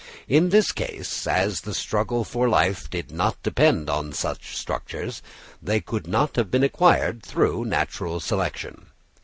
In 0.27 0.49
this 0.49 0.71
case, 0.71 1.27
as 1.27 1.61
the 1.61 1.75
struggle 1.75 2.23
for 2.23 2.49
life 2.49 2.89
did 2.89 3.11
not 3.11 3.43
depend 3.43 3.87
on 3.87 4.13
such 4.13 4.57
structures, 4.57 5.21
they 5.61 5.79
could 5.79 6.07
not 6.07 6.37
have 6.37 6.49
been 6.49 6.63
acquired 6.63 7.21
through 7.23 7.65
natural 7.65 8.19
selection. 8.19 8.87